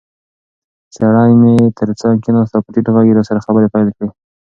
سړی 0.95 1.31
مې 1.41 1.55
تر 1.79 1.89
څنګ 2.01 2.15
کېناست 2.23 2.53
او 2.55 2.61
په 2.65 2.69
ټیټ 2.73 2.87
غږ 2.95 3.05
یې 3.09 3.15
راسره 3.17 3.43
خبرې 3.45 3.67
پیل 3.73 3.87
کړې. 3.95 4.09